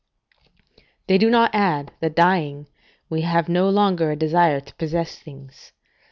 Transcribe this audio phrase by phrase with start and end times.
[1.05, 2.67] ["They do not add, that dying,
[3.07, 5.73] we have no longer a desire to possess things."